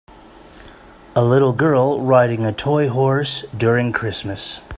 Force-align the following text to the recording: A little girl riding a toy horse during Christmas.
A 1.15 1.23
little 1.23 1.53
girl 1.53 2.01
riding 2.01 2.43
a 2.43 2.51
toy 2.51 2.89
horse 2.89 3.45
during 3.55 3.91
Christmas. 3.91 4.59